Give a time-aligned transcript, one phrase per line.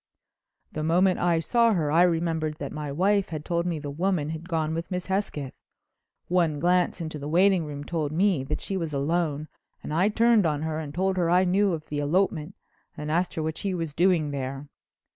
[0.71, 4.29] "The moment I saw her I remembered that my wife had told me the woman
[4.29, 5.53] had gone with Miss Hesketh.
[6.27, 9.47] One glance into the waiting room told me she was alone
[9.83, 12.55] and I turned on her and told her I knew of the elopement
[12.97, 14.67] and asked her what she was doing there.